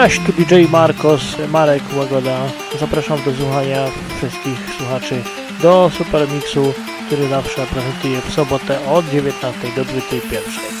[0.00, 2.38] Cześć, tu DJ Marcos, Marek Łagoda.
[2.78, 5.22] Zapraszam do słuchania wszystkich słuchaczy
[5.62, 6.72] do Supermixu,
[7.06, 10.79] który zawsze prezentuje w sobotę od 19 do 21.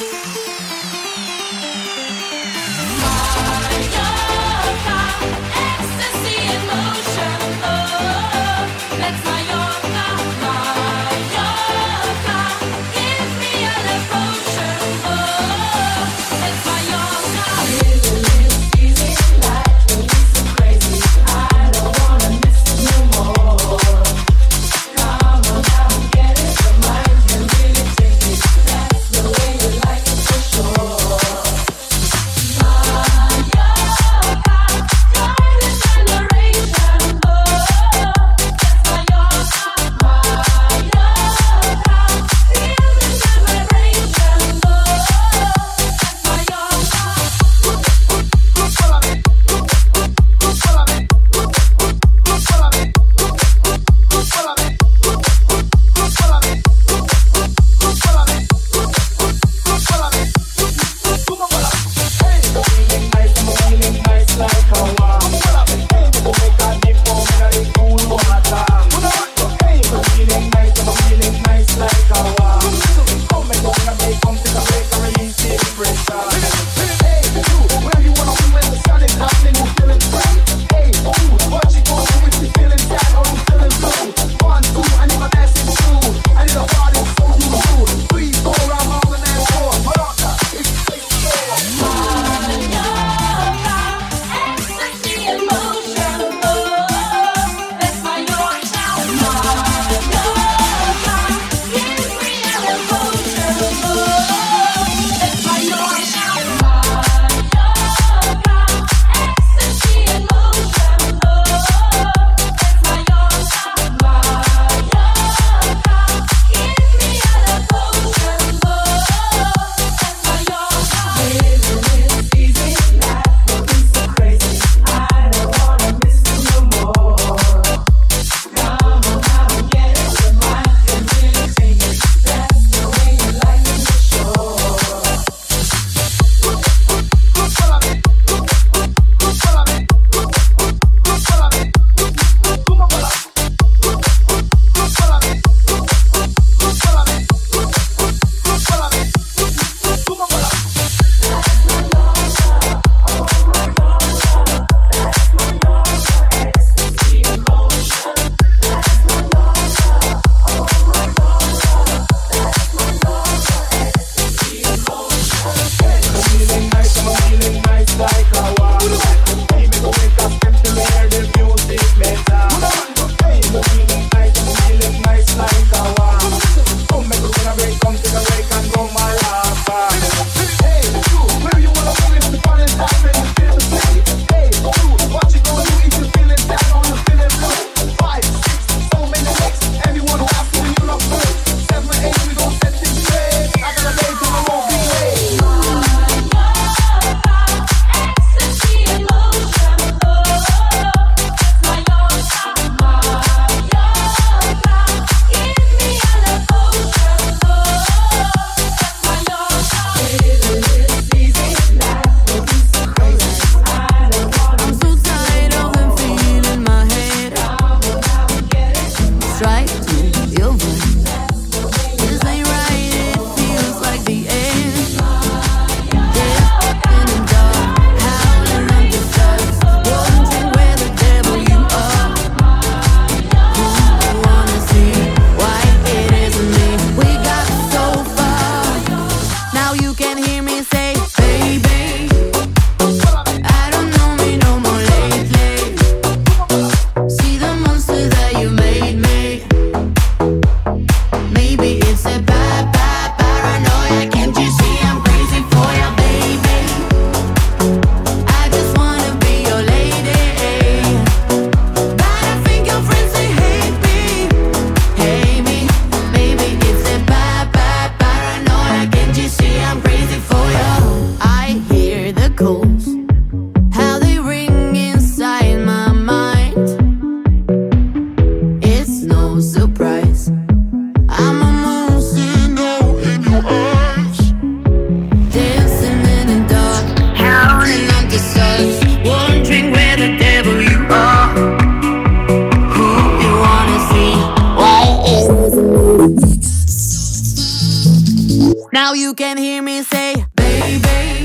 [298.72, 301.19] Now you can hear me say, baby.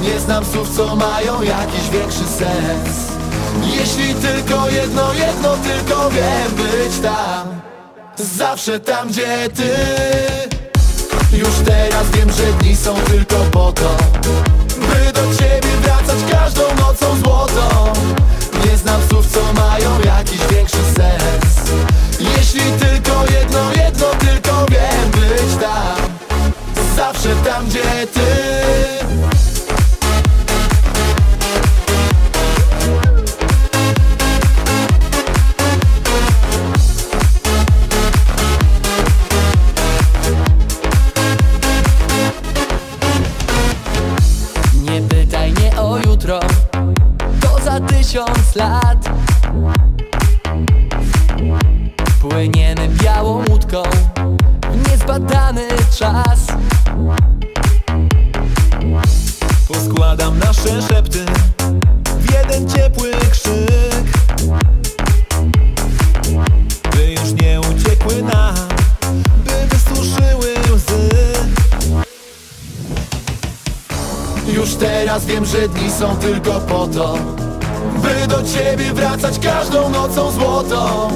[0.00, 3.10] Nie znam słów, co mają jakiś większy sens.
[3.64, 7.60] Jeśli tylko jedno, jedno tylko wiem Być tam,
[8.16, 9.76] zawsze tam, gdzie ty.
[11.32, 13.96] Już teraz wiem, że dni są tylko po to
[14.80, 17.92] By do ciebie wracać każdą nocą złotą.
[18.66, 21.70] Nie znam słów, co mają jakiś większy sens.
[22.20, 25.96] Jeśli tylko jedno, jedno tylko wiem Być tam,
[26.96, 28.20] zawsze tam, gdzie ty
[76.00, 77.18] są tylko po to
[78.02, 81.10] By do ciebie wracać każdą nocą złotą.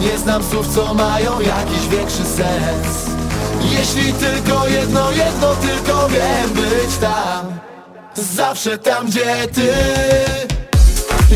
[0.00, 3.10] Nie znam słów, co mają jakiś większy sens.
[3.60, 7.58] Jeśli tylko jedno, jedno tylko wiem Być tam,
[8.14, 9.72] zawsze tam, gdzie ty.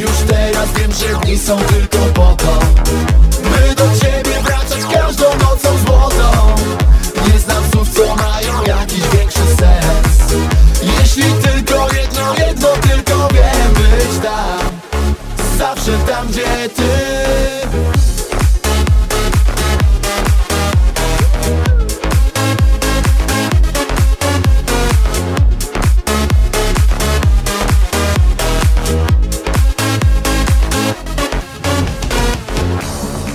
[0.01, 2.59] Już teraz wiem, że dni są tylko po to
[3.43, 6.55] By do ciebie wracać każdą nocą złotą.
[7.33, 9.20] Nie znam słów, co mają jakiś większy sens
[14.11, 14.71] Być tam,
[15.59, 16.83] zawsze tam, gdzie ty.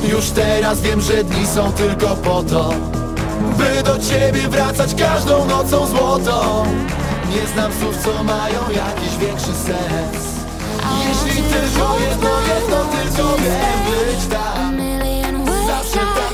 [0.09, 2.73] Już teraz wiem, że dni są tylko po to
[3.57, 6.65] By do ciebie wracać każdą nocą złotą.
[7.29, 10.24] Nie znam słów, co mają jakiś większy sens
[11.25, 14.77] Jeśli tylko jedno, jedno tylko wiem Być tam,
[15.67, 16.24] zawsze tam,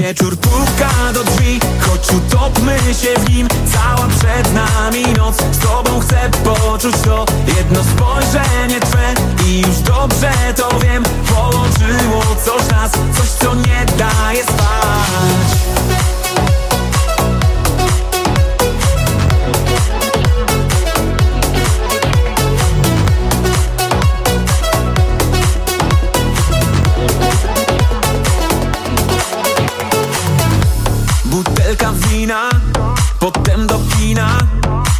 [0.00, 3.48] Wieczór puka do drzwi Choć utopmy się w nim.
[3.72, 9.14] Cała przed nami noc Z tobą chcę poczuć to Jedno spojrzenie twe.
[9.46, 16.15] I już dobrze to wiem Połączyło coś nas Coś co nie daje spać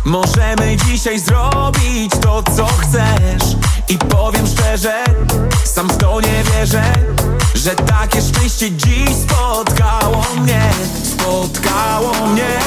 [0.07, 3.57] Możemy dzisiaj zrobić to, co chcesz.
[3.88, 5.05] I powiem szczerze,
[5.64, 6.83] sam w to nie wierzę
[7.55, 10.71] Że takie szczęście dziś spotkało mnie.
[11.05, 12.59] Spotkało mnie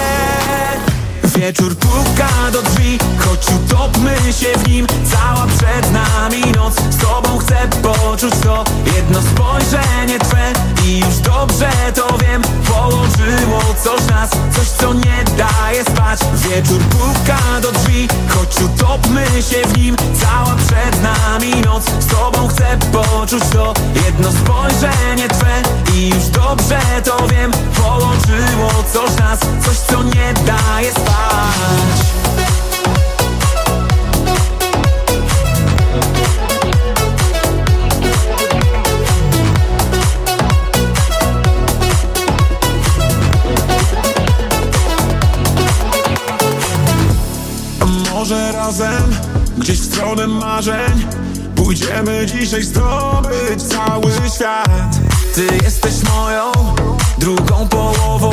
[1.40, 4.88] Wieczór puka do drzwi Choć utopmy się w nim.
[5.12, 8.64] Cała przed nami noc Z tobą chcę poczuć to
[8.96, 10.54] Jedno spojrzenie twe.
[10.86, 16.20] I już dobrze to wiem Połączyło coś nas Coś co nie daje spać.
[16.36, 19.96] Wieczór puka do drzwi Choć utopmy się w nim.
[20.22, 23.74] Cała przed nami noc Z tobą chcę poczuć to
[24.06, 25.62] Jedno spojrzenie twe.
[25.96, 31.29] I już dobrze to wiem Połączyło coś nas Coś co nie daje spać
[48.14, 49.16] Może razem,
[49.58, 51.08] gdzieś w stronę marzeń
[51.70, 55.00] Pójdziemy dzisiaj zdobyć cały świat.
[55.36, 56.52] Ty jesteś moją
[57.18, 58.32] drugą połową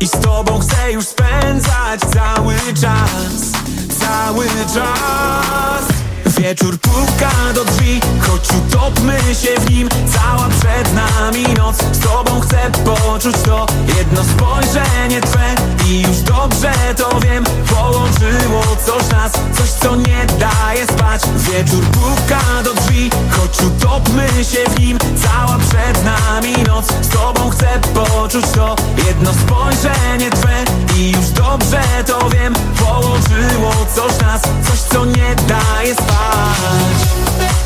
[0.00, 3.52] I z tobą chcę już spędzać cały czas
[4.00, 5.95] Cały czas
[6.38, 9.88] Wieczór puka do drzwi Choć utopmy się w nim.
[9.88, 13.66] Cała przed nami noc Z tobą chcę poczuć to
[13.98, 15.54] Jedno spojrzenie twe.
[15.86, 21.22] I już dobrze to wiem Połączyło coś nas Coś co nie daje spać.
[21.36, 24.98] Wieczór puka do drzwi Choć utopmy się w nim.
[24.98, 30.64] Cała przed nami noc Z tobą chcę poczuć to Jedno spojrzenie twe.
[30.96, 37.65] I już dobrze to wiem Połączyło coś nas Coś co nie daje spać eyes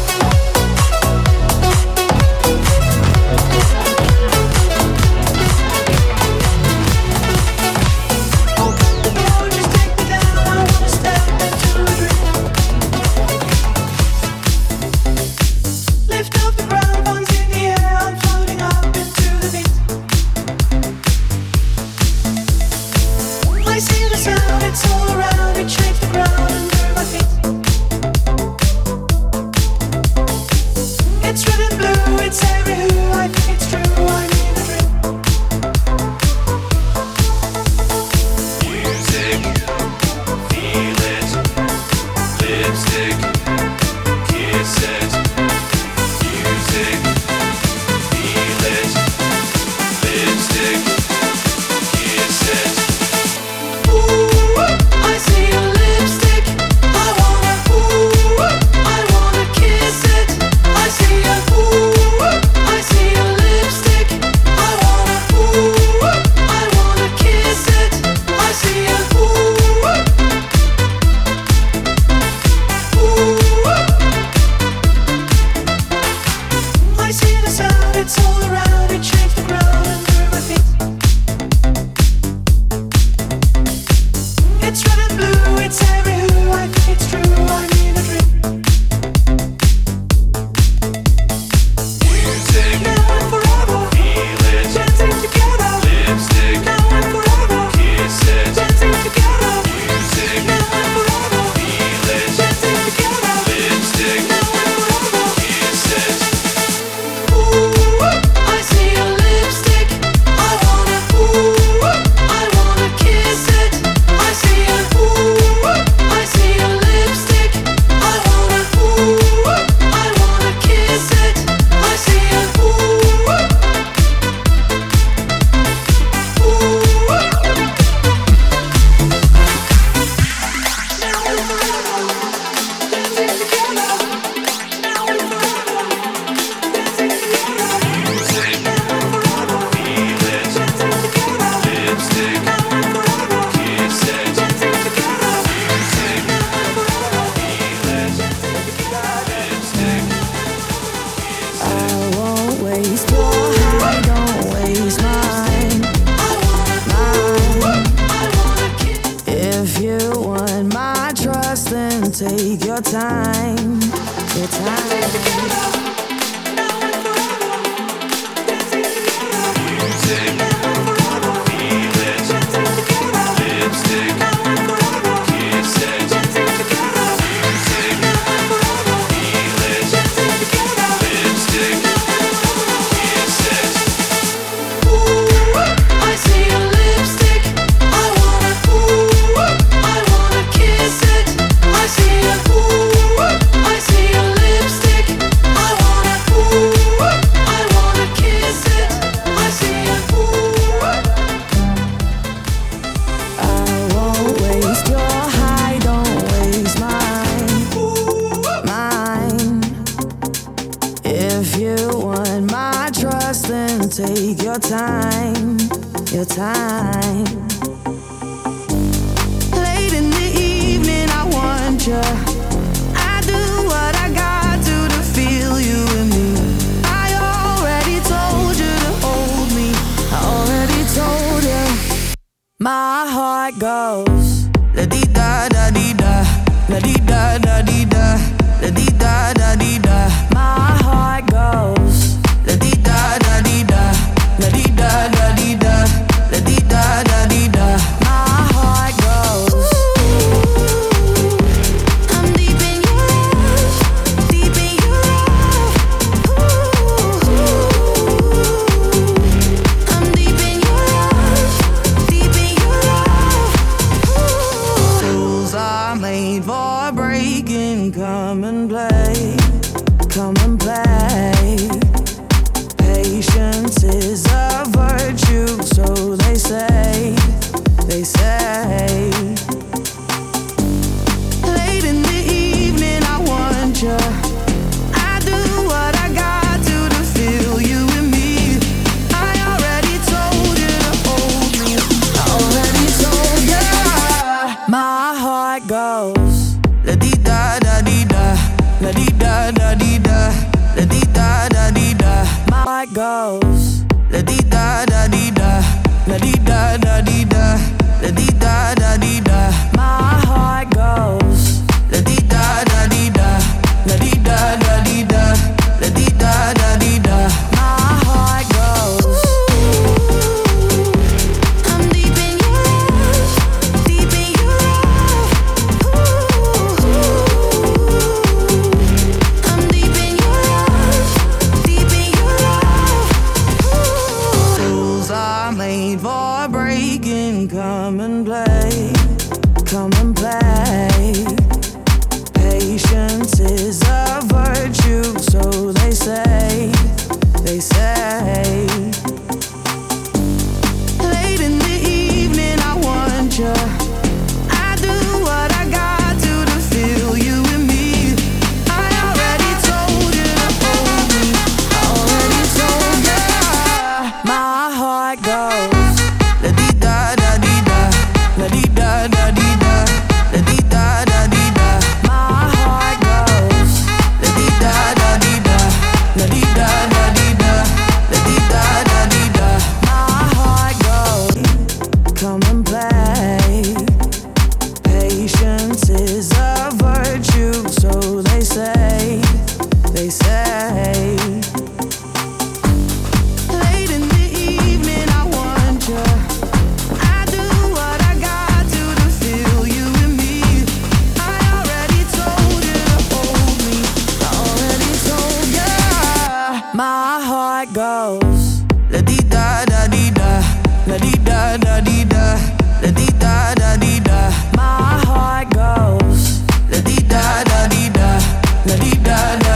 [419.10, 419.49] da da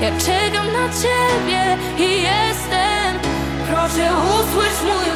[0.00, 3.18] Ja czekam na ciebie i jestem.
[3.66, 5.15] Proszę usłysz mój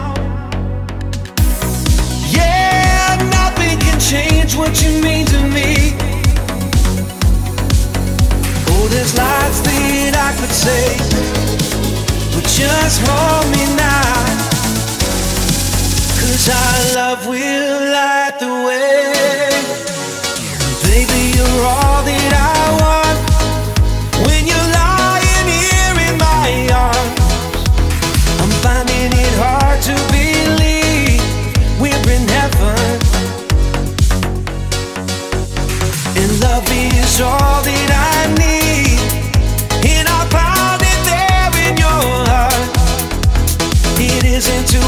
[4.11, 5.95] change what you mean to me.
[8.67, 10.85] Oh, there's lots that I could say,
[12.33, 14.11] but just hold me now.
[16.19, 19.47] Cause our love will light the way.
[20.89, 24.70] Baby, you're all that I want when you're.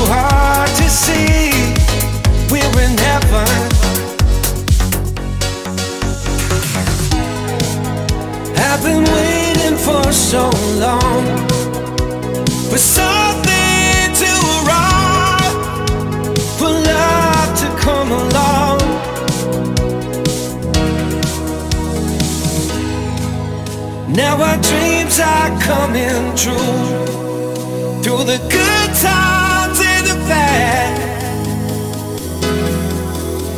[0.08, 1.52] hard to see.
[2.52, 3.50] We're in heaven.
[8.58, 10.50] I've been waiting for so
[10.80, 11.26] long
[12.70, 15.56] for something to arrive,
[16.58, 18.80] for love to come along.
[24.16, 27.04] Now our dreams are coming true
[28.02, 29.33] through the good times.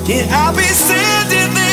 [0.06, 1.65] Can I be standing there?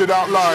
[0.00, 0.49] it out loud.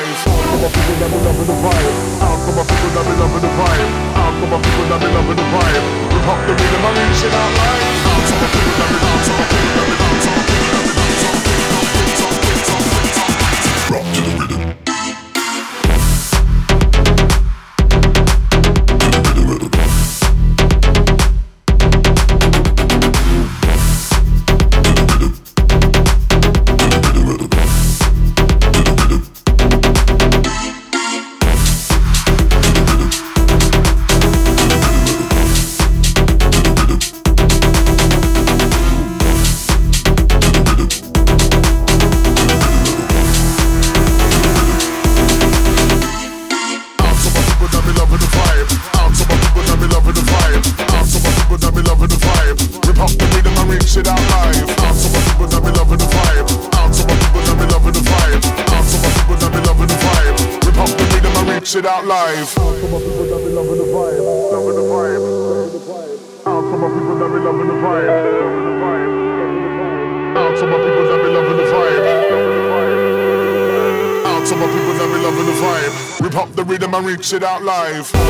[77.16, 78.25] Mix it out live.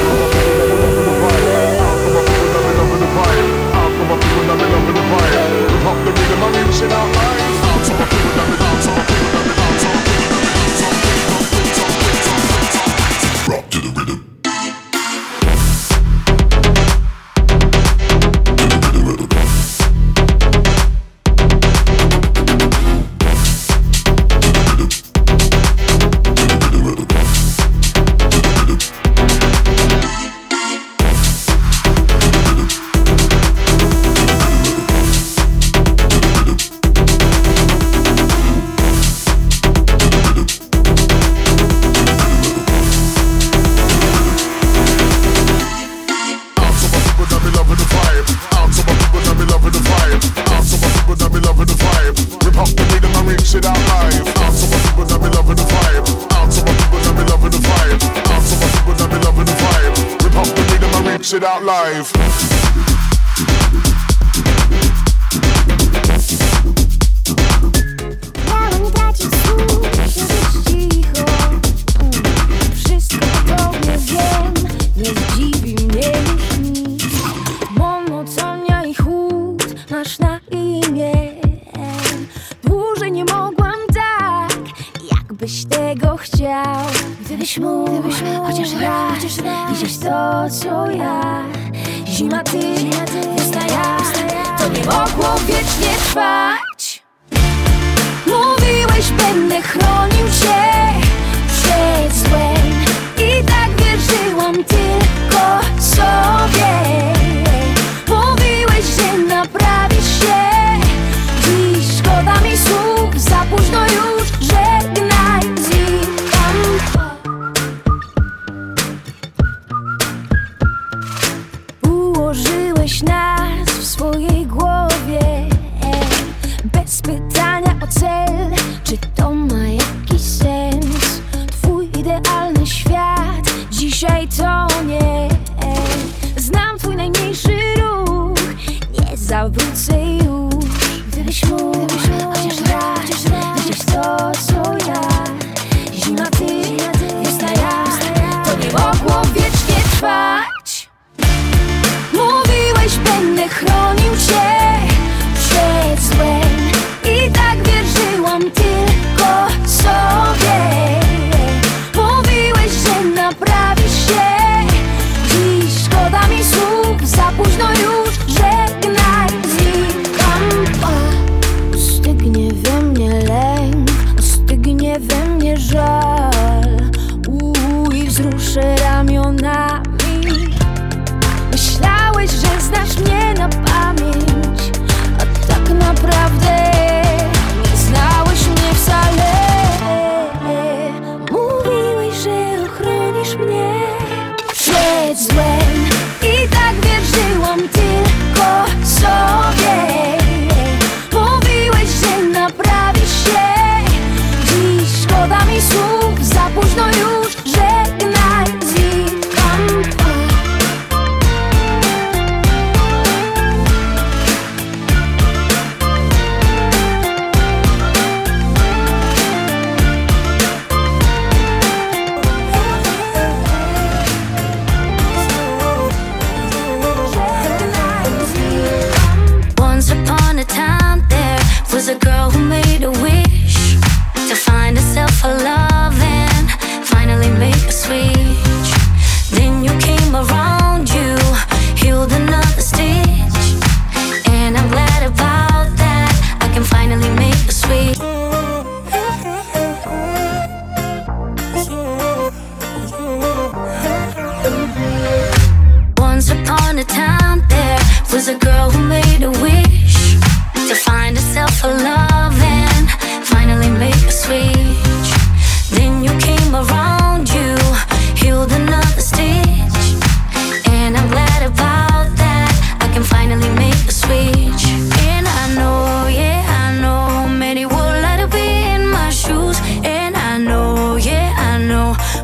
[61.45, 62.44] Out live.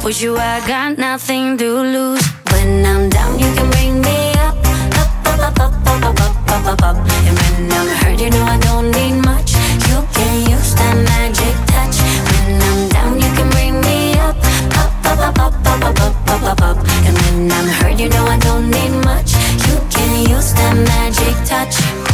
[0.03, 2.25] With you, I got nothing to lose.
[2.51, 4.57] When I'm down, you can bring me up,
[4.97, 6.95] up, up, up, up, up, up, up, up, up.
[6.97, 9.53] And when I'm hurt, you know I don't need much.
[9.87, 12.01] You can use that magic touch.
[12.27, 14.35] When I'm down, you can bring me up,
[14.81, 16.77] up, up, up, up, up, up, up, up, up, up.
[17.05, 19.33] And when I'm hurt, you know I don't need much.
[19.69, 22.11] You can use that magic touch.